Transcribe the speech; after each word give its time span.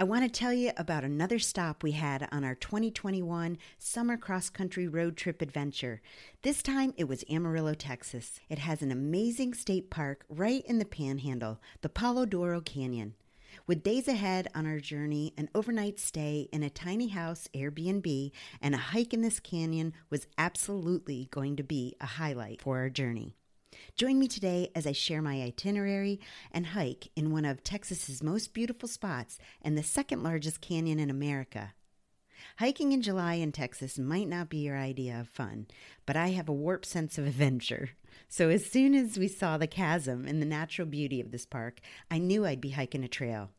I 0.00 0.04
want 0.04 0.22
to 0.22 0.30
tell 0.30 0.52
you 0.52 0.70
about 0.76 1.02
another 1.02 1.40
stop 1.40 1.82
we 1.82 1.90
had 1.90 2.28
on 2.30 2.44
our 2.44 2.54
2021 2.54 3.58
summer 3.78 4.16
cross 4.16 4.48
country 4.48 4.86
road 4.86 5.16
trip 5.16 5.42
adventure. 5.42 6.00
This 6.42 6.62
time 6.62 6.94
it 6.96 7.08
was 7.08 7.24
Amarillo, 7.28 7.74
Texas. 7.74 8.38
It 8.48 8.60
has 8.60 8.80
an 8.80 8.92
amazing 8.92 9.54
state 9.54 9.90
park 9.90 10.24
right 10.28 10.64
in 10.66 10.78
the 10.78 10.84
panhandle, 10.84 11.60
the 11.80 11.88
Palo 11.88 12.26
Duro 12.26 12.60
Canyon. 12.60 13.14
With 13.66 13.82
days 13.82 14.06
ahead 14.06 14.46
on 14.54 14.68
our 14.68 14.78
journey, 14.78 15.34
an 15.36 15.48
overnight 15.52 15.98
stay 15.98 16.48
in 16.52 16.62
a 16.62 16.70
tiny 16.70 17.08
house 17.08 17.48
Airbnb 17.52 18.30
and 18.62 18.76
a 18.76 18.78
hike 18.78 19.12
in 19.12 19.22
this 19.22 19.40
canyon 19.40 19.94
was 20.10 20.28
absolutely 20.38 21.26
going 21.32 21.56
to 21.56 21.64
be 21.64 21.96
a 22.00 22.06
highlight 22.06 22.62
for 22.62 22.78
our 22.78 22.88
journey. 22.88 23.34
Join 23.98 24.20
me 24.20 24.28
today 24.28 24.70
as 24.76 24.86
I 24.86 24.92
share 24.92 25.20
my 25.20 25.42
itinerary 25.42 26.20
and 26.52 26.66
hike 26.66 27.10
in 27.16 27.32
one 27.32 27.44
of 27.44 27.64
Texas's 27.64 28.22
most 28.22 28.54
beautiful 28.54 28.88
spots 28.88 29.40
and 29.60 29.76
the 29.76 29.82
second 29.82 30.22
largest 30.22 30.60
canyon 30.60 31.00
in 31.00 31.10
America. 31.10 31.74
Hiking 32.58 32.92
in 32.92 33.02
July 33.02 33.34
in 33.34 33.50
Texas 33.50 33.98
might 33.98 34.28
not 34.28 34.50
be 34.50 34.58
your 34.58 34.78
idea 34.78 35.18
of 35.18 35.28
fun, 35.28 35.66
but 36.06 36.14
I 36.14 36.28
have 36.28 36.48
a 36.48 36.52
warped 36.52 36.86
sense 36.86 37.18
of 37.18 37.26
adventure. 37.26 37.90
So 38.28 38.50
as 38.50 38.64
soon 38.64 38.94
as 38.94 39.18
we 39.18 39.26
saw 39.26 39.58
the 39.58 39.66
chasm 39.66 40.28
and 40.28 40.40
the 40.40 40.46
natural 40.46 40.86
beauty 40.86 41.20
of 41.20 41.32
this 41.32 41.44
park, 41.44 41.80
I 42.08 42.18
knew 42.18 42.46
I'd 42.46 42.60
be 42.60 42.70
hiking 42.70 43.02
a 43.02 43.08
trail. 43.08 43.50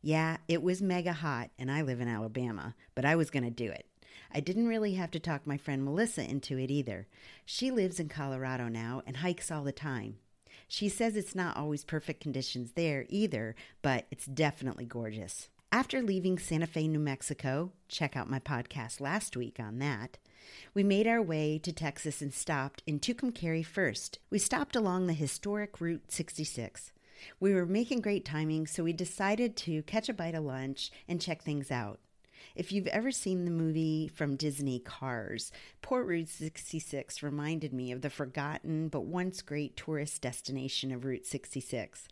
Yeah, 0.00 0.38
it 0.48 0.62
was 0.62 0.80
mega 0.80 1.12
hot, 1.12 1.50
and 1.58 1.70
I 1.70 1.82
live 1.82 2.00
in 2.00 2.08
Alabama, 2.08 2.74
but 2.94 3.04
I 3.04 3.16
was 3.16 3.28
going 3.28 3.44
to 3.44 3.50
do 3.50 3.70
it. 3.70 3.86
I 4.32 4.40
didn't 4.40 4.68
really 4.68 4.94
have 4.94 5.10
to 5.12 5.20
talk 5.20 5.46
my 5.46 5.56
friend 5.56 5.84
Melissa 5.84 6.28
into 6.28 6.58
it 6.58 6.70
either. 6.70 7.06
She 7.44 7.70
lives 7.70 8.00
in 8.00 8.08
Colorado 8.08 8.68
now 8.68 9.02
and 9.06 9.18
hikes 9.18 9.50
all 9.50 9.64
the 9.64 9.72
time. 9.72 10.16
She 10.68 10.88
says 10.88 11.16
it's 11.16 11.34
not 11.34 11.56
always 11.56 11.84
perfect 11.84 12.20
conditions 12.20 12.72
there 12.72 13.04
either, 13.08 13.54
but 13.82 14.06
it's 14.10 14.26
definitely 14.26 14.86
gorgeous. 14.86 15.48
After 15.70 16.02
leaving 16.02 16.38
Santa 16.38 16.66
Fe, 16.66 16.88
New 16.88 16.98
Mexico, 16.98 17.72
check 17.88 18.16
out 18.16 18.30
my 18.30 18.38
podcast 18.38 19.00
last 19.00 19.36
week 19.36 19.58
on 19.58 19.78
that, 19.78 20.18
we 20.74 20.82
made 20.82 21.06
our 21.06 21.22
way 21.22 21.58
to 21.58 21.72
Texas 21.72 22.20
and 22.22 22.32
stopped 22.32 22.82
in 22.86 23.00
Tucumcari 23.00 23.64
first. 23.64 24.18
We 24.30 24.38
stopped 24.38 24.76
along 24.76 25.06
the 25.06 25.12
historic 25.12 25.80
Route 25.80 26.10
66. 26.10 26.92
We 27.38 27.54
were 27.54 27.66
making 27.66 28.00
great 28.00 28.24
timing, 28.24 28.66
so 28.66 28.84
we 28.84 28.92
decided 28.92 29.56
to 29.58 29.82
catch 29.82 30.08
a 30.08 30.14
bite 30.14 30.34
of 30.34 30.44
lunch 30.44 30.90
and 31.08 31.20
check 31.20 31.42
things 31.42 31.70
out. 31.70 32.00
If 32.54 32.72
you've 32.72 32.86
ever 32.88 33.10
seen 33.10 33.44
the 33.44 33.50
movie 33.50 34.08
from 34.08 34.36
Disney 34.36 34.78
Cars, 34.78 35.52
Port 35.80 36.06
Route 36.06 36.28
66 36.28 37.22
reminded 37.22 37.72
me 37.72 37.92
of 37.92 38.02
the 38.02 38.10
forgotten 38.10 38.88
but 38.88 39.04
once 39.04 39.42
great 39.42 39.76
tourist 39.76 40.22
destination 40.22 40.92
of 40.92 41.04
Route 41.04 41.26
66. 41.26 42.08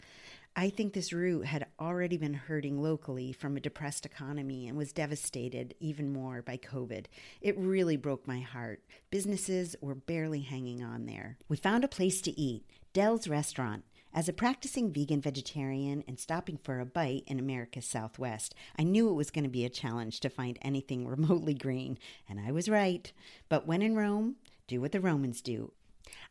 I 0.56 0.68
think 0.68 0.92
this 0.92 1.12
route 1.12 1.46
had 1.46 1.66
already 1.78 2.16
been 2.16 2.34
hurting 2.34 2.82
locally 2.82 3.32
from 3.32 3.56
a 3.56 3.60
depressed 3.60 4.04
economy 4.04 4.66
and 4.66 4.76
was 4.76 4.92
devastated 4.92 5.74
even 5.78 6.12
more 6.12 6.42
by 6.42 6.56
COVID. 6.56 7.06
It 7.40 7.56
really 7.56 7.96
broke 7.96 8.26
my 8.26 8.40
heart. 8.40 8.82
Businesses 9.10 9.76
were 9.80 9.94
barely 9.94 10.40
hanging 10.40 10.82
on 10.82 11.06
there. 11.06 11.38
We 11.48 11.56
found 11.56 11.84
a 11.84 11.88
place 11.88 12.20
to 12.22 12.38
eat, 12.38 12.64
Del's 12.92 13.28
Restaurant. 13.28 13.84
As 14.12 14.28
a 14.28 14.32
practicing 14.32 14.92
vegan 14.92 15.20
vegetarian 15.20 16.02
and 16.08 16.18
stopping 16.18 16.56
for 16.56 16.80
a 16.80 16.84
bite 16.84 17.22
in 17.28 17.38
America's 17.38 17.86
Southwest, 17.86 18.56
I 18.76 18.82
knew 18.82 19.08
it 19.08 19.14
was 19.14 19.30
going 19.30 19.44
to 19.44 19.50
be 19.50 19.64
a 19.64 19.70
challenge 19.70 20.18
to 20.20 20.28
find 20.28 20.58
anything 20.62 21.06
remotely 21.08 21.54
green, 21.54 21.96
and 22.28 22.40
I 22.40 22.50
was 22.50 22.68
right. 22.68 23.12
But 23.48 23.68
when 23.68 23.82
in 23.82 23.94
Rome, 23.94 24.36
do 24.66 24.80
what 24.80 24.90
the 24.90 25.00
Romans 25.00 25.40
do. 25.40 25.72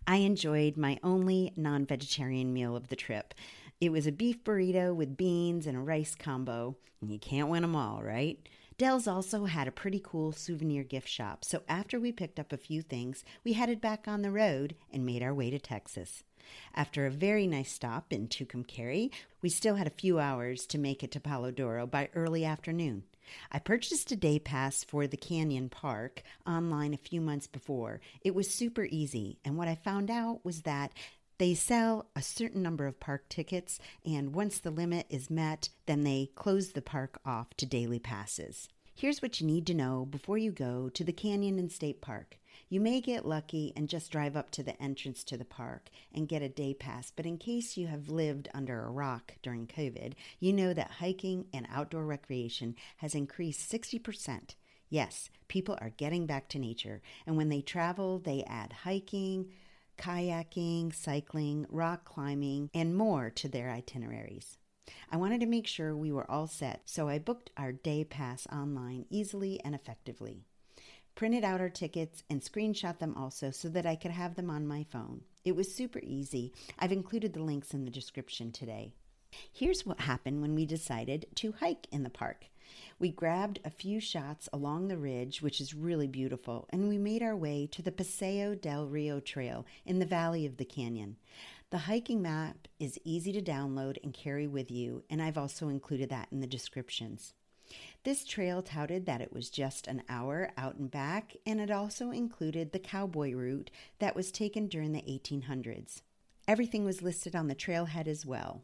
I 0.05 0.17
enjoyed 0.17 0.75
my 0.75 0.99
only 1.03 1.53
non 1.55 1.85
vegetarian 1.85 2.53
meal 2.53 2.75
of 2.75 2.89
the 2.89 2.97
trip. 2.97 3.33
It 3.79 3.93
was 3.93 4.05
a 4.05 4.11
beef 4.11 4.43
burrito 4.43 4.93
with 4.93 5.15
beans 5.15 5.65
and 5.65 5.77
a 5.77 5.81
rice 5.81 6.15
combo, 6.15 6.75
and 6.99 7.09
you 7.09 7.17
can't 7.17 7.47
win 7.47 7.61
them 7.61 7.77
all, 7.77 8.03
right? 8.03 8.39
Del's 8.77 9.07
also 9.07 9.45
had 9.45 9.69
a 9.69 9.71
pretty 9.71 10.01
cool 10.03 10.33
souvenir 10.33 10.83
gift 10.83 11.07
shop, 11.07 11.45
so 11.45 11.63
after 11.69 11.97
we 11.97 12.11
picked 12.11 12.39
up 12.39 12.51
a 12.51 12.57
few 12.57 12.81
things, 12.81 13.23
we 13.45 13.53
headed 13.53 13.79
back 13.79 14.05
on 14.05 14.21
the 14.21 14.31
road 14.31 14.75
and 14.91 15.05
made 15.05 15.23
our 15.23 15.33
way 15.33 15.49
to 15.49 15.59
Texas. 15.59 16.23
After 16.75 17.05
a 17.05 17.11
very 17.11 17.47
nice 17.47 17.71
stop 17.71 18.11
in 18.11 18.27
Tucumcari, 18.27 19.11
we 19.41 19.49
still 19.49 19.75
had 19.75 19.87
a 19.87 19.91
few 19.91 20.19
hours 20.19 20.65
to 20.67 20.77
make 20.77 21.03
it 21.03 21.11
to 21.11 21.19
Palo 21.19 21.51
Duro 21.51 21.85
by 21.87 22.09
early 22.15 22.45
afternoon. 22.45 23.03
I 23.51 23.59
purchased 23.59 24.11
a 24.11 24.15
day 24.15 24.39
pass 24.39 24.83
for 24.83 25.05
the 25.05 25.17
Canyon 25.17 25.69
Park 25.69 26.23
online 26.47 26.93
a 26.93 26.97
few 26.97 27.21
months 27.21 27.47
before. 27.47 28.01
It 28.21 28.33
was 28.33 28.49
super 28.49 28.87
easy, 28.89 29.37
and 29.45 29.57
what 29.57 29.67
I 29.67 29.75
found 29.75 30.09
out 30.09 30.43
was 30.43 30.61
that 30.63 30.93
they 31.37 31.53
sell 31.53 32.07
a 32.15 32.21
certain 32.21 32.61
number 32.61 32.85
of 32.85 32.99
park 32.99 33.29
tickets, 33.29 33.79
and 34.05 34.33
once 34.33 34.59
the 34.59 34.71
limit 34.71 35.05
is 35.09 35.29
met, 35.29 35.69
then 35.85 36.03
they 36.03 36.31
close 36.35 36.71
the 36.71 36.81
park 36.81 37.21
off 37.25 37.53
to 37.57 37.65
daily 37.65 37.99
passes. 37.99 38.67
Here's 38.93 39.21
what 39.21 39.39
you 39.39 39.47
need 39.47 39.65
to 39.67 39.73
know 39.73 40.05
before 40.09 40.37
you 40.37 40.51
go 40.51 40.89
to 40.89 41.03
the 41.05 41.13
Canyon 41.13 41.57
and 41.57 41.71
State 41.71 42.01
Park. 42.01 42.38
You 42.71 42.79
may 42.79 43.01
get 43.01 43.25
lucky 43.25 43.73
and 43.75 43.89
just 43.89 44.11
drive 44.11 44.37
up 44.37 44.51
to 44.51 44.61
the 44.61 44.79
entrance 44.79 45.23
to 45.23 45.37
the 45.37 45.43
park 45.43 45.89
and 46.13 46.27
get 46.27 46.43
a 46.43 46.49
day 46.49 46.75
pass, 46.75 47.11
but 47.15 47.25
in 47.25 47.39
case 47.39 47.77
you 47.77 47.87
have 47.87 48.09
lived 48.09 48.47
under 48.53 48.85
a 48.85 48.91
rock 48.91 49.33
during 49.41 49.65
COVID, 49.65 50.13
you 50.39 50.53
know 50.53 50.71
that 50.75 50.91
hiking 50.99 51.47
and 51.51 51.65
outdoor 51.71 52.05
recreation 52.05 52.75
has 52.97 53.15
increased 53.15 53.71
60%. 53.71 54.53
Yes, 54.87 55.31
people 55.47 55.79
are 55.81 55.89
getting 55.89 56.27
back 56.27 56.47
to 56.49 56.59
nature, 56.59 57.01
and 57.25 57.35
when 57.35 57.49
they 57.49 57.61
travel, 57.61 58.19
they 58.19 58.43
add 58.45 58.71
hiking, 58.83 59.49
kayaking, 59.97 60.93
cycling, 60.93 61.65
rock 61.69 62.05
climbing, 62.05 62.69
and 62.71 62.95
more 62.95 63.31
to 63.31 63.49
their 63.49 63.71
itineraries. 63.71 64.59
I 65.11 65.17
wanted 65.17 65.39
to 65.41 65.47
make 65.47 65.65
sure 65.65 65.95
we 65.95 66.11
were 66.11 66.29
all 66.29 66.45
set, 66.45 66.83
so 66.85 67.09
I 67.09 67.17
booked 67.17 67.49
our 67.57 67.71
day 67.71 68.03
pass 68.03 68.45
online 68.51 69.05
easily 69.09 69.59
and 69.63 69.73
effectively. 69.73 70.45
Printed 71.19 71.43
out 71.43 71.59
our 71.59 71.67
tickets 71.67 72.23
and 72.29 72.39
screenshot 72.39 72.97
them 72.97 73.13
also 73.17 73.51
so 73.51 73.67
that 73.67 73.85
I 73.85 73.97
could 73.97 74.11
have 74.11 74.35
them 74.35 74.49
on 74.49 74.65
my 74.65 74.85
phone. 74.89 75.19
It 75.43 75.53
was 75.53 75.69
super 75.69 75.99
easy. 76.01 76.53
I've 76.79 76.93
included 76.93 77.33
the 77.33 77.43
links 77.43 77.73
in 77.73 77.83
the 77.83 77.91
description 77.91 78.53
today. 78.53 78.93
Here's 79.51 79.85
what 79.85 79.99
happened 79.99 80.41
when 80.41 80.55
we 80.55 80.65
decided 80.65 81.25
to 81.35 81.51
hike 81.51 81.87
in 81.91 82.03
the 82.03 82.09
park. 82.09 82.45
We 82.99 83.11
grabbed 83.11 83.59
a 83.65 83.69
few 83.69 83.99
shots 83.99 84.47
along 84.53 84.87
the 84.87 84.97
ridge, 84.97 85.41
which 85.41 85.59
is 85.59 85.73
really 85.73 86.07
beautiful, 86.07 86.69
and 86.69 86.87
we 86.87 86.97
made 86.97 87.21
our 87.21 87.35
way 87.35 87.67
to 87.73 87.81
the 87.81 87.91
Paseo 87.91 88.55
del 88.55 88.87
Rio 88.87 89.19
Trail 89.19 89.65
in 89.85 89.99
the 89.99 90.05
valley 90.05 90.45
of 90.45 90.55
the 90.55 90.63
canyon. 90.63 91.17
The 91.69 91.79
hiking 91.79 92.21
map 92.21 92.69
is 92.79 92.97
easy 93.03 93.33
to 93.33 93.41
download 93.41 93.97
and 94.05 94.13
carry 94.13 94.47
with 94.47 94.71
you, 94.71 95.03
and 95.09 95.21
I've 95.21 95.37
also 95.37 95.67
included 95.67 96.11
that 96.11 96.29
in 96.31 96.39
the 96.39 96.47
descriptions. 96.47 97.33
This 98.03 98.23
trail 98.23 98.61
touted 98.61 99.05
that 99.05 99.19
it 99.19 99.33
was 99.33 99.49
just 99.49 99.85
an 99.87 100.03
hour 100.07 100.51
out 100.55 100.75
and 100.75 100.89
back, 100.89 101.35
and 101.45 101.59
it 101.59 101.69
also 101.69 102.11
included 102.11 102.71
the 102.71 102.79
cowboy 102.79 103.33
route 103.33 103.69
that 103.99 104.15
was 104.15 104.31
taken 104.31 104.67
during 104.67 104.93
the 104.93 105.01
1800s. 105.01 106.01
Everything 106.47 106.85
was 106.85 107.01
listed 107.01 107.35
on 107.35 107.47
the 107.47 107.55
trailhead 107.55 108.07
as 108.07 108.25
well. 108.25 108.63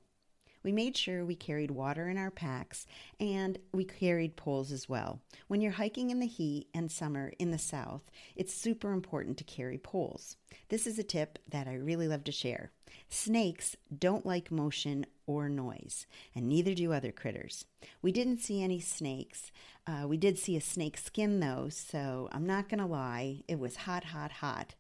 We 0.64 0.72
made 0.72 0.98
sure 0.98 1.24
we 1.24 1.36
carried 1.36 1.70
water 1.70 2.10
in 2.10 2.18
our 2.18 2.32
packs 2.32 2.88
and 3.20 3.60
we 3.72 3.86
carried 3.86 4.36
poles 4.36 4.72
as 4.72 4.90
well. 4.90 5.22
When 5.48 5.62
you're 5.62 5.74
hiking 5.74 6.10
in 6.10 6.20
the 6.20 6.26
heat 6.26 6.70
and 6.74 6.92
summer 6.92 7.34
in 7.38 7.52
the 7.52 7.60
south, 7.60 8.10
it's 8.36 8.52
super 8.52 8.92
important 8.92 9.38
to 9.38 9.44
carry 9.44 9.78
poles. 9.78 10.38
This 10.70 10.88
is 10.88 10.98
a 10.98 11.04
tip 11.04 11.38
that 11.50 11.68
I 11.68 11.76
really 11.76 12.08
love 12.08 12.24
to 12.24 12.32
share. 12.32 12.72
Snakes 13.10 13.76
don't 13.98 14.26
like 14.26 14.52
motion 14.52 15.06
or 15.28 15.50
noise, 15.50 16.06
and 16.36 16.48
neither 16.48 16.74
do 16.74 16.94
other 16.94 17.12
critters. 17.12 17.66
We 18.02 18.12
didn't 18.12 18.38
see 18.40 18.62
any 18.62 18.80
snakes. 18.80 19.52
Uh, 19.88 20.06
we 20.08 20.18
did 20.18 20.38
see 20.38 20.56
a 20.56 20.62
snake 20.62 20.98
skin 20.98 21.40
though, 21.40 21.70
so 21.70 22.30
I'm 22.32 22.46
not 22.46 22.70
going 22.70 22.80
to 22.80 22.86
lie, 22.86 23.44
it 23.48 23.60
was 23.60 23.76
hot, 23.78 24.06
hot, 24.06 24.32
hot. 24.34 24.76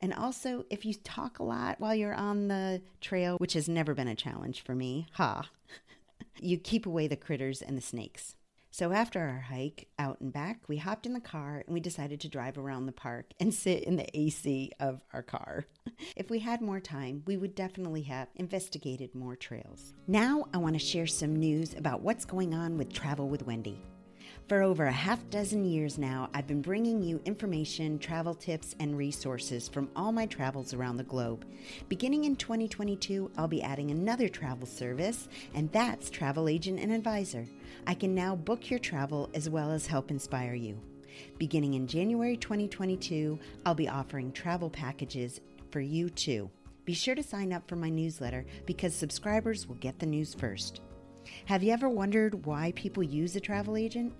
And 0.00 0.12
also, 0.12 0.64
if 0.70 0.84
you 0.84 0.94
talk 0.94 1.38
a 1.38 1.44
lot 1.44 1.80
while 1.80 1.94
you're 1.94 2.14
on 2.14 2.48
the 2.48 2.82
trail, 3.00 3.36
which 3.38 3.54
has 3.54 3.68
never 3.68 3.94
been 3.94 4.08
a 4.08 4.14
challenge 4.14 4.62
for 4.62 4.74
me, 4.74 5.06
ha, 5.12 5.48
you 6.40 6.58
keep 6.58 6.86
away 6.86 7.06
the 7.06 7.16
critters 7.16 7.62
and 7.62 7.76
the 7.76 7.82
snakes. 7.82 8.34
So 8.74 8.90
after 8.90 9.20
our 9.20 9.38
hike 9.38 9.86
out 10.00 10.20
and 10.20 10.32
back, 10.32 10.62
we 10.66 10.78
hopped 10.78 11.06
in 11.06 11.12
the 11.12 11.20
car 11.20 11.62
and 11.64 11.72
we 11.72 11.78
decided 11.78 12.18
to 12.22 12.28
drive 12.28 12.58
around 12.58 12.86
the 12.86 12.92
park 12.92 13.26
and 13.38 13.54
sit 13.54 13.84
in 13.84 13.94
the 13.94 14.18
AC 14.18 14.72
of 14.80 15.00
our 15.12 15.22
car. 15.22 15.66
if 16.16 16.28
we 16.28 16.40
had 16.40 16.60
more 16.60 16.80
time, 16.80 17.22
we 17.24 17.36
would 17.36 17.54
definitely 17.54 18.02
have 18.02 18.26
investigated 18.34 19.14
more 19.14 19.36
trails. 19.36 19.94
Now 20.08 20.46
I 20.52 20.58
want 20.58 20.74
to 20.74 20.80
share 20.80 21.06
some 21.06 21.36
news 21.36 21.74
about 21.74 22.02
what's 22.02 22.24
going 22.24 22.52
on 22.52 22.76
with 22.76 22.92
Travel 22.92 23.28
with 23.28 23.46
Wendy. 23.46 23.80
For 24.46 24.62
over 24.62 24.84
a 24.84 24.92
half 24.92 25.30
dozen 25.30 25.64
years 25.64 25.96
now, 25.96 26.28
I've 26.34 26.46
been 26.46 26.60
bringing 26.60 27.02
you 27.02 27.18
information, 27.24 27.98
travel 27.98 28.34
tips, 28.34 28.76
and 28.78 28.94
resources 28.94 29.68
from 29.70 29.88
all 29.96 30.12
my 30.12 30.26
travels 30.26 30.74
around 30.74 30.98
the 30.98 31.02
globe. 31.04 31.46
Beginning 31.88 32.24
in 32.24 32.36
2022, 32.36 33.30
I'll 33.38 33.48
be 33.48 33.62
adding 33.62 33.90
another 33.90 34.28
travel 34.28 34.66
service, 34.66 35.28
and 35.54 35.72
that's 35.72 36.10
Travel 36.10 36.46
Agent 36.46 36.78
and 36.78 36.92
Advisor. 36.92 37.46
I 37.86 37.94
can 37.94 38.14
now 38.14 38.36
book 38.36 38.68
your 38.68 38.80
travel 38.80 39.30
as 39.32 39.48
well 39.48 39.70
as 39.70 39.86
help 39.86 40.10
inspire 40.10 40.54
you. 40.54 40.78
Beginning 41.38 41.72
in 41.72 41.86
January 41.86 42.36
2022, 42.36 43.38
I'll 43.64 43.74
be 43.74 43.88
offering 43.88 44.30
travel 44.30 44.68
packages 44.68 45.40
for 45.70 45.80
you 45.80 46.10
too. 46.10 46.50
Be 46.84 46.92
sure 46.92 47.14
to 47.14 47.22
sign 47.22 47.50
up 47.50 47.66
for 47.66 47.76
my 47.76 47.88
newsletter 47.88 48.44
because 48.66 48.94
subscribers 48.94 49.66
will 49.66 49.76
get 49.76 49.98
the 49.98 50.06
news 50.06 50.34
first. 50.34 50.82
Have 51.46 51.62
you 51.62 51.72
ever 51.72 51.88
wondered 51.88 52.46
why 52.46 52.72
people 52.76 53.02
use 53.02 53.36
a 53.36 53.40
travel 53.40 53.76
agent? 53.76 54.12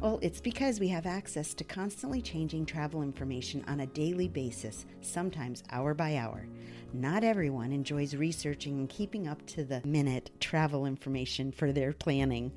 Well, 0.00 0.18
it's 0.22 0.40
because 0.40 0.80
we 0.80 0.88
have 0.88 1.04
access 1.04 1.52
to 1.54 1.64
constantly 1.64 2.22
changing 2.22 2.64
travel 2.64 3.02
information 3.02 3.62
on 3.68 3.80
a 3.80 3.86
daily 3.86 4.28
basis, 4.28 4.86
sometimes 5.02 5.62
hour 5.70 5.92
by 5.92 6.16
hour. 6.16 6.46
Not 6.94 7.22
everyone 7.22 7.70
enjoys 7.70 8.14
researching 8.14 8.78
and 8.78 8.88
keeping 8.88 9.28
up 9.28 9.44
to 9.48 9.64
the 9.64 9.82
minute 9.84 10.30
travel 10.40 10.86
information 10.86 11.52
for 11.52 11.70
their 11.70 11.92
planning. 11.92 12.50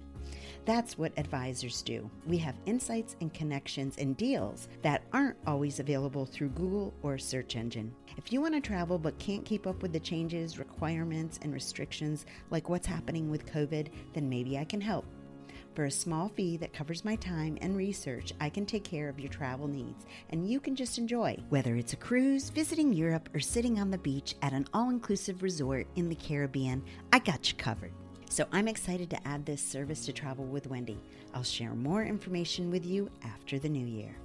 That's 0.65 0.97
what 0.97 1.11
advisors 1.17 1.81
do. 1.81 2.09
We 2.25 2.37
have 2.37 2.55
insights 2.65 3.17
and 3.19 3.33
connections 3.33 3.97
and 3.97 4.15
deals 4.15 4.69
that 4.81 5.03
aren't 5.11 5.35
always 5.45 5.79
available 5.79 6.25
through 6.25 6.49
Google 6.49 6.93
or 7.01 7.17
search 7.17 7.57
engine. 7.57 7.93
If 8.15 8.31
you 8.31 8.39
want 8.39 8.53
to 8.53 8.61
travel 8.61 8.97
but 8.97 9.19
can't 9.19 9.43
keep 9.43 9.67
up 9.67 9.81
with 9.81 9.91
the 9.91 9.99
changes, 9.99 10.59
requirements, 10.59 11.37
and 11.41 11.53
restrictions 11.53 12.25
like 12.49 12.69
what's 12.69 12.87
happening 12.87 13.29
with 13.29 13.45
COVID, 13.45 13.89
then 14.13 14.29
maybe 14.29 14.57
I 14.57 14.63
can 14.63 14.79
help. 14.79 15.05
For 15.75 15.85
a 15.85 15.91
small 15.91 16.29
fee 16.29 16.55
that 16.57 16.71
covers 16.71 17.03
my 17.03 17.15
time 17.15 17.57
and 17.59 17.75
research, 17.75 18.31
I 18.39 18.47
can 18.49 18.65
take 18.65 18.83
care 18.83 19.09
of 19.09 19.19
your 19.19 19.29
travel 19.29 19.67
needs, 19.67 20.05
and 20.29 20.47
you 20.47 20.59
can 20.59 20.75
just 20.75 20.99
enjoy. 20.99 21.35
Whether 21.49 21.75
it's 21.75 21.93
a 21.93 21.97
cruise, 21.97 22.51
visiting 22.51 22.93
Europe, 22.93 23.27
or 23.33 23.39
sitting 23.39 23.79
on 23.79 23.89
the 23.89 23.97
beach 23.97 24.35
at 24.43 24.53
an 24.53 24.67
all 24.73 24.91
inclusive 24.91 25.41
resort 25.41 25.87
in 25.95 26.09
the 26.09 26.15
Caribbean, 26.15 26.83
I 27.11 27.19
got 27.19 27.51
you 27.51 27.57
covered. 27.57 27.91
So 28.33 28.47
I'm 28.51 28.67
excited 28.67 29.11
to 29.11 29.27
add 29.27 29.45
this 29.45 29.61
service 29.61 30.07
to 30.07 30.11
Travel 30.11 30.45
with 30.45 30.65
Wendy. 30.65 30.99
I'll 31.35 31.43
share 31.43 31.75
more 31.75 32.03
information 32.03 32.71
with 32.71 32.83
you 32.83 33.07
after 33.23 33.59
the 33.59 33.69
new 33.69 33.85
year. 33.85 34.15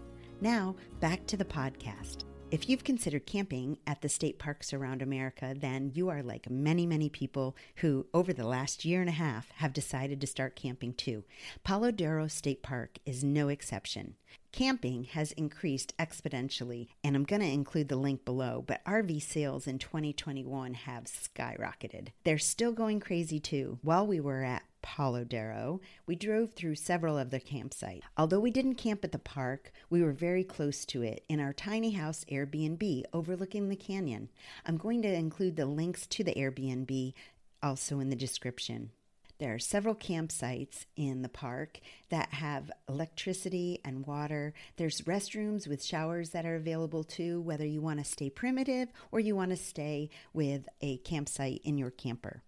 Now, 0.41 0.77
back 0.99 1.27
to 1.27 1.37
the 1.37 1.45
podcast. 1.45 2.25
If 2.51 2.67
you've 2.67 2.83
considered 2.83 3.27
camping 3.27 3.77
at 3.87 4.01
the 4.01 4.09
state 4.09 4.39
parks 4.39 4.73
around 4.73 5.03
America, 5.03 5.55
then 5.55 5.93
you 5.95 6.09
are 6.09 6.23
like 6.23 6.49
many, 6.49 6.87
many 6.87 7.11
people 7.11 7.55
who, 7.77 8.07
over 8.15 8.33
the 8.33 8.47
last 8.47 8.87
year 8.87 9.03
and 9.03 9.09
a 9.11 9.13
half, 9.13 9.51
have 9.57 9.75
decided 9.75 10.19
to 10.23 10.27
start 10.27 10.57
camping 10.57 10.95
too. 10.95 11.25
Palo 11.63 11.91
Duro 11.91 12.27
State 12.27 12.63
Park 12.63 13.01
is 13.05 13.23
no 13.23 13.49
exception. 13.49 14.15
Camping 14.51 15.05
has 15.05 15.33
increased 15.33 15.95
exponentially, 15.99 16.89
and 17.05 17.15
I'm 17.15 17.25
going 17.25 17.43
to 17.43 17.47
include 17.47 17.89
the 17.89 17.97
link 17.97 18.25
below, 18.25 18.65
but 18.67 18.83
RV 18.87 19.23
sales 19.23 19.67
in 19.67 19.79
2021 19.79 20.73
have 20.73 21.05
skyrocketed. 21.05 22.09
They're 22.25 22.39
still 22.39 22.73
going 22.73 23.01
crazy 23.01 23.41
too. 23.41 23.79
While 23.83 24.07
we 24.07 24.21
were 24.21 24.43
at 24.43 24.63
Palo 24.83 25.25
Duro, 25.25 25.81
we 26.07 26.17
drove 26.17 26.53
through 26.53 26.75
several 26.75 27.19
of 27.19 27.31
the 27.31 27.41
campsites. 27.41 28.03
Although 28.17 28.41
we 28.41 28.51
didn't 28.51 28.75
camp 28.75 29.05
at 29.05 29.13
the 29.13 29.19
park, 29.19 29.73
we 29.91 30.03
were 30.03 30.13
very 30.13 30.45
close 30.45 30.85
to 30.87 31.03
it 31.03 31.25
in 31.29 31.41
our 31.41 31.53
tiny 31.53 31.93
house 31.93 32.25
Airbnb 32.31 33.05
overlooking 33.13 33.69
the 33.69 33.77
canyon. 33.77 34.29
I'm 34.67 34.77
going 34.77 35.03
to 35.03 35.13
include 35.13 35.57
the 35.57 35.67
links 35.67 36.07
to 36.09 36.25
the 36.25 36.35
Airbnb 36.35 37.15
also 37.63 38.01
in 38.01 38.11
the 38.11 38.17
description. 38.17 38.91
There 39.39 39.55
are 39.55 39.61
several 39.61 39.95
campsites 39.95 40.87
in 40.97 41.23
the 41.23 41.29
park 41.29 41.79
that 42.11 42.35
have 42.35 42.73
electricity 42.89 43.81
and 43.85 44.05
water. 44.05 44.53
There's 44.77 45.03
restrooms 45.03 45.69
with 45.69 45.85
showers 45.85 46.31
that 46.31 46.45
are 46.45 46.57
available 46.57 47.05
too, 47.05 47.41
whether 47.43 47.65
you 47.65 47.81
want 47.81 48.01
to 48.01 48.05
stay 48.05 48.31
primitive 48.31 48.89
or 49.13 49.21
you 49.21 49.37
want 49.37 49.51
to 49.51 49.57
stay 49.57 50.11
with 50.33 50.69
a 50.81 50.97
campsite 50.99 51.61
in 51.63 51.79
your 51.79 51.91
camper. 51.91 52.43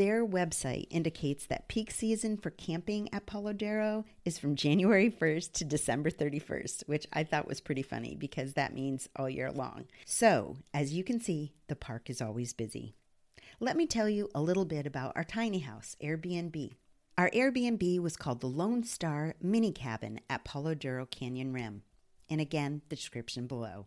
Their 0.00 0.26
website 0.26 0.86
indicates 0.88 1.44
that 1.44 1.68
peak 1.68 1.90
season 1.90 2.38
for 2.38 2.48
camping 2.48 3.12
at 3.12 3.26
Palo 3.26 3.52
Duro 3.52 4.06
is 4.24 4.38
from 4.38 4.56
January 4.56 5.10
1st 5.20 5.52
to 5.52 5.64
December 5.66 6.08
31st, 6.10 6.84
which 6.86 7.06
I 7.12 7.22
thought 7.22 7.46
was 7.46 7.60
pretty 7.60 7.82
funny 7.82 8.14
because 8.14 8.54
that 8.54 8.72
means 8.72 9.10
all 9.14 9.28
year 9.28 9.52
long. 9.52 9.84
So, 10.06 10.56
as 10.72 10.94
you 10.94 11.04
can 11.04 11.20
see, 11.20 11.52
the 11.68 11.76
park 11.76 12.08
is 12.08 12.22
always 12.22 12.54
busy. 12.54 12.94
Let 13.60 13.76
me 13.76 13.86
tell 13.86 14.08
you 14.08 14.30
a 14.34 14.40
little 14.40 14.64
bit 14.64 14.86
about 14.86 15.12
our 15.16 15.22
tiny 15.22 15.58
house, 15.58 15.96
Airbnb. 16.02 16.76
Our 17.18 17.28
Airbnb 17.32 18.00
was 18.00 18.16
called 18.16 18.40
the 18.40 18.46
Lone 18.46 18.84
Star 18.84 19.34
Mini 19.42 19.70
Cabin 19.70 20.20
at 20.30 20.44
Palo 20.44 20.72
Duro 20.72 21.04
Canyon 21.04 21.52
Rim. 21.52 21.82
And 22.30 22.40
again, 22.40 22.80
the 22.88 22.96
description 22.96 23.46
below. 23.46 23.86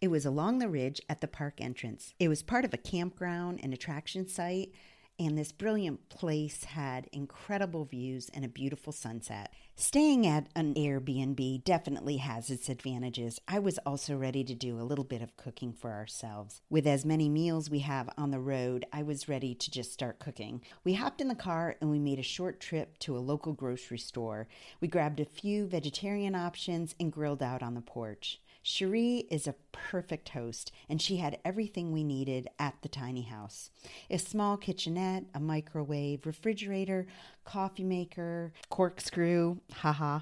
It 0.00 0.08
was 0.08 0.26
along 0.26 0.58
the 0.58 0.68
ridge 0.68 1.00
at 1.08 1.20
the 1.20 1.28
park 1.28 1.60
entrance. 1.60 2.12
It 2.18 2.26
was 2.26 2.42
part 2.42 2.64
of 2.64 2.74
a 2.74 2.76
campground 2.76 3.60
and 3.62 3.72
attraction 3.72 4.26
site 4.26 4.72
and 5.18 5.38
this 5.38 5.52
brilliant 5.52 6.08
place 6.08 6.64
had 6.64 7.08
incredible 7.12 7.84
views 7.84 8.30
and 8.34 8.44
a 8.44 8.48
beautiful 8.48 8.92
sunset. 8.92 9.52
Staying 9.76 10.26
at 10.26 10.48
an 10.54 10.74
Airbnb 10.74 11.64
definitely 11.64 12.18
has 12.18 12.48
its 12.50 12.68
advantages. 12.68 13.40
I 13.48 13.58
was 13.58 13.78
also 13.78 14.16
ready 14.16 14.44
to 14.44 14.54
do 14.54 14.78
a 14.78 14.82
little 14.82 15.04
bit 15.04 15.22
of 15.22 15.36
cooking 15.36 15.72
for 15.72 15.92
ourselves. 15.92 16.62
With 16.70 16.86
as 16.86 17.04
many 17.04 17.28
meals 17.28 17.70
we 17.70 17.80
have 17.80 18.08
on 18.16 18.30
the 18.30 18.40
road, 18.40 18.86
I 18.92 19.02
was 19.02 19.28
ready 19.28 19.54
to 19.54 19.70
just 19.70 19.92
start 19.92 20.20
cooking. 20.20 20.62
We 20.84 20.94
hopped 20.94 21.20
in 21.20 21.28
the 21.28 21.34
car 21.34 21.76
and 21.80 21.90
we 21.90 21.98
made 21.98 22.18
a 22.18 22.22
short 22.22 22.60
trip 22.60 22.98
to 23.00 23.16
a 23.16 23.18
local 23.18 23.52
grocery 23.52 23.98
store. 23.98 24.46
We 24.80 24.88
grabbed 24.88 25.20
a 25.20 25.24
few 25.24 25.66
vegetarian 25.66 26.34
options 26.34 26.94
and 27.00 27.12
grilled 27.12 27.42
out 27.42 27.62
on 27.62 27.74
the 27.74 27.80
porch. 27.80 28.40
Cherie 28.66 29.26
is 29.30 29.46
a 29.46 29.54
perfect 29.72 30.30
host, 30.30 30.72
and 30.88 31.00
she 31.00 31.18
had 31.18 31.38
everything 31.44 31.92
we 31.92 32.02
needed 32.02 32.48
at 32.58 32.74
the 32.80 32.88
tiny 32.88 33.20
house 33.20 33.70
a 34.10 34.16
small 34.16 34.56
kitchenette, 34.56 35.24
a 35.34 35.38
microwave, 35.38 36.24
refrigerator, 36.24 37.06
coffee 37.44 37.84
maker, 37.84 38.54
corkscrew. 38.70 39.58
Haha. 39.70 40.20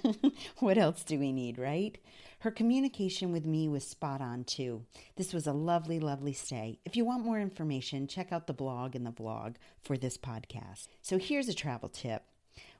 what 0.60 0.78
else 0.78 1.04
do 1.04 1.18
we 1.18 1.30
need, 1.30 1.58
right? 1.58 1.98
Her 2.38 2.50
communication 2.50 3.32
with 3.32 3.44
me 3.44 3.68
was 3.68 3.86
spot 3.86 4.22
on 4.22 4.44
too. 4.44 4.86
This 5.16 5.34
was 5.34 5.46
a 5.46 5.52
lovely, 5.52 6.00
lovely 6.00 6.32
stay. 6.32 6.78
If 6.86 6.96
you 6.96 7.04
want 7.04 7.24
more 7.24 7.38
information, 7.38 8.06
check 8.06 8.32
out 8.32 8.46
the 8.46 8.54
blog 8.54 8.94
and 8.94 9.04
the 9.04 9.12
vlog 9.12 9.56
for 9.82 9.98
this 9.98 10.16
podcast. 10.16 10.88
So 11.02 11.18
here's 11.18 11.48
a 11.48 11.54
travel 11.54 11.90
tip. 11.90 12.22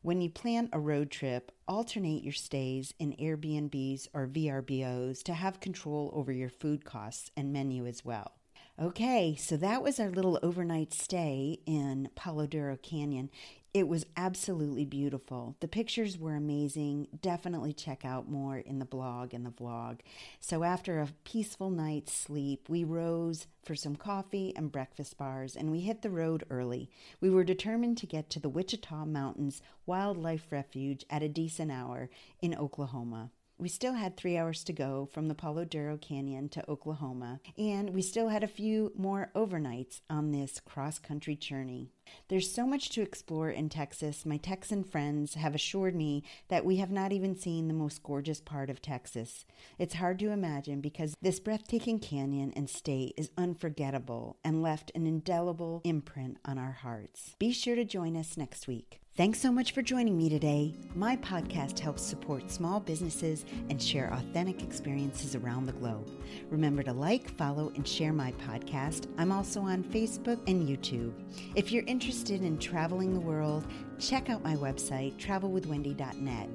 When 0.02 0.20
you 0.20 0.28
plan 0.28 0.68
a 0.72 0.78
road 0.78 1.10
trip, 1.10 1.50
alternate 1.66 2.22
your 2.22 2.32
stays 2.32 2.92
in 2.98 3.14
Airbnbs 3.14 4.08
or 4.12 4.26
VRBOs 4.26 5.22
to 5.22 5.34
have 5.34 5.60
control 5.60 6.10
over 6.14 6.30
your 6.30 6.50
food 6.50 6.84
costs 6.84 7.30
and 7.36 7.52
menu 7.52 7.86
as 7.86 8.04
well. 8.04 8.32
Okay, 8.80 9.36
so 9.36 9.56
that 9.58 9.84
was 9.84 10.00
our 10.00 10.10
little 10.10 10.40
overnight 10.42 10.92
stay 10.92 11.60
in 11.64 12.08
Palo 12.16 12.44
Duro 12.44 12.76
Canyon. 12.76 13.30
It 13.72 13.86
was 13.86 14.04
absolutely 14.16 14.84
beautiful. 14.84 15.54
The 15.60 15.68
pictures 15.68 16.18
were 16.18 16.34
amazing. 16.34 17.06
Definitely 17.22 17.72
check 17.72 18.04
out 18.04 18.28
more 18.28 18.58
in 18.58 18.80
the 18.80 18.84
blog 18.84 19.32
and 19.32 19.46
the 19.46 19.52
vlog. 19.52 20.00
So, 20.40 20.64
after 20.64 20.98
a 20.98 21.08
peaceful 21.22 21.70
night's 21.70 22.12
sleep, 22.12 22.68
we 22.68 22.82
rose 22.82 23.46
for 23.64 23.76
some 23.76 23.94
coffee 23.94 24.52
and 24.56 24.72
breakfast 24.72 25.16
bars 25.16 25.54
and 25.54 25.70
we 25.70 25.82
hit 25.82 26.02
the 26.02 26.10
road 26.10 26.42
early. 26.50 26.90
We 27.20 27.30
were 27.30 27.44
determined 27.44 27.98
to 27.98 28.06
get 28.06 28.28
to 28.30 28.40
the 28.40 28.48
Wichita 28.48 29.06
Mountains 29.06 29.62
Wildlife 29.86 30.50
Refuge 30.50 31.04
at 31.08 31.22
a 31.22 31.28
decent 31.28 31.70
hour 31.70 32.10
in 32.42 32.56
Oklahoma. 32.56 33.30
We 33.56 33.68
still 33.68 33.94
had 33.94 34.16
three 34.16 34.36
hours 34.36 34.64
to 34.64 34.72
go 34.72 35.08
from 35.12 35.28
the 35.28 35.34
Palo 35.34 35.64
Duro 35.64 35.96
Canyon 35.96 36.48
to 36.50 36.68
Oklahoma, 36.68 37.40
and 37.56 37.90
we 37.90 38.02
still 38.02 38.28
had 38.28 38.42
a 38.42 38.48
few 38.48 38.90
more 38.96 39.30
overnights 39.36 40.00
on 40.10 40.32
this 40.32 40.58
cross 40.58 40.98
country 40.98 41.36
journey. 41.36 41.92
There's 42.28 42.52
so 42.52 42.66
much 42.66 42.90
to 42.90 43.00
explore 43.00 43.50
in 43.50 43.68
Texas. 43.68 44.26
My 44.26 44.38
Texan 44.38 44.82
friends 44.82 45.34
have 45.34 45.54
assured 45.54 45.94
me 45.94 46.24
that 46.48 46.64
we 46.64 46.76
have 46.76 46.90
not 46.90 47.12
even 47.12 47.36
seen 47.36 47.68
the 47.68 47.74
most 47.74 48.02
gorgeous 48.02 48.40
part 48.40 48.70
of 48.70 48.82
Texas. 48.82 49.44
It's 49.78 49.94
hard 49.94 50.18
to 50.18 50.32
imagine 50.32 50.80
because 50.80 51.14
this 51.22 51.38
breathtaking 51.38 52.00
canyon 52.00 52.52
and 52.56 52.68
state 52.68 53.14
is 53.16 53.30
unforgettable 53.38 54.36
and 54.44 54.62
left 54.62 54.90
an 54.96 55.06
indelible 55.06 55.80
imprint 55.84 56.38
on 56.44 56.58
our 56.58 56.72
hearts. 56.72 57.36
Be 57.38 57.52
sure 57.52 57.76
to 57.76 57.84
join 57.84 58.16
us 58.16 58.36
next 58.36 58.66
week. 58.66 59.00
Thanks 59.16 59.40
so 59.40 59.52
much 59.52 59.70
for 59.70 59.80
joining 59.80 60.18
me 60.18 60.28
today. 60.28 60.74
My 60.96 61.16
podcast 61.18 61.78
helps 61.78 62.02
support 62.02 62.50
small 62.50 62.80
businesses 62.80 63.44
and 63.70 63.80
share 63.80 64.12
authentic 64.12 64.60
experiences 64.64 65.36
around 65.36 65.66
the 65.66 65.72
globe. 65.72 66.10
Remember 66.50 66.82
to 66.82 66.92
like, 66.92 67.30
follow, 67.36 67.70
and 67.76 67.86
share 67.86 68.12
my 68.12 68.32
podcast. 68.32 69.06
I'm 69.16 69.30
also 69.30 69.60
on 69.60 69.84
Facebook 69.84 70.40
and 70.48 70.68
YouTube. 70.68 71.12
If 71.54 71.70
you're 71.70 71.84
interested 71.84 72.42
in 72.42 72.58
traveling 72.58 73.14
the 73.14 73.20
world, 73.20 73.64
check 74.00 74.30
out 74.30 74.42
my 74.42 74.56
website, 74.56 75.14
travelwithwendy.net. 75.16 76.48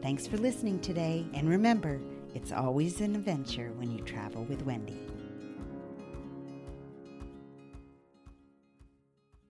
Thanks 0.00 0.26
for 0.26 0.38
listening 0.38 0.80
today, 0.80 1.26
and 1.34 1.46
remember, 1.46 2.00
it's 2.34 2.52
always 2.52 3.02
an 3.02 3.16
adventure 3.16 3.70
when 3.76 3.90
you 3.90 4.02
travel 4.02 4.44
with 4.44 4.64
Wendy. 4.64 5.07